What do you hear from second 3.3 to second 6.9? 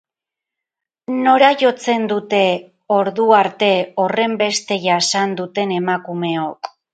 arte horrenbeste jasan duten emakumeok?